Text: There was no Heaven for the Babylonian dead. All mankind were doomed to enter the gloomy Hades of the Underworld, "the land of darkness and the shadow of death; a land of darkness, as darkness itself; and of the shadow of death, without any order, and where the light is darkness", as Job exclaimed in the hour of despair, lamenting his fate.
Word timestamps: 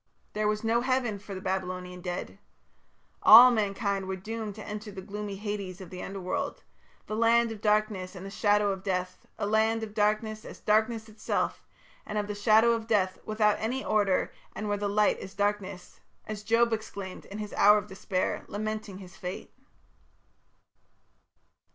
There 0.33 0.47
was 0.47 0.63
no 0.63 0.81
Heaven 0.81 1.19
for 1.19 1.35
the 1.35 1.41
Babylonian 1.41 2.01
dead. 2.01 2.39
All 3.21 3.51
mankind 3.51 4.07
were 4.07 4.15
doomed 4.15 4.55
to 4.55 4.67
enter 4.67 4.91
the 4.91 5.03
gloomy 5.03 5.35
Hades 5.35 5.79
of 5.79 5.91
the 5.91 6.01
Underworld, 6.01 6.63
"the 7.05 7.15
land 7.15 7.51
of 7.51 7.61
darkness 7.61 8.15
and 8.15 8.25
the 8.25 8.31
shadow 8.31 8.71
of 8.71 8.81
death; 8.83 9.27
a 9.37 9.45
land 9.45 9.83
of 9.83 9.93
darkness, 9.93 10.43
as 10.43 10.59
darkness 10.59 11.07
itself; 11.07 11.67
and 12.03 12.17
of 12.17 12.25
the 12.25 12.33
shadow 12.33 12.71
of 12.71 12.87
death, 12.87 13.19
without 13.25 13.57
any 13.59 13.85
order, 13.85 14.31
and 14.55 14.67
where 14.67 14.75
the 14.75 14.89
light 14.89 15.19
is 15.19 15.35
darkness", 15.35 15.99
as 16.25 16.41
Job 16.41 16.73
exclaimed 16.73 17.25
in 17.25 17.37
the 17.39 17.55
hour 17.55 17.77
of 17.77 17.85
despair, 17.85 18.43
lamenting 18.47 18.97
his 18.97 19.15
fate. 19.15 19.53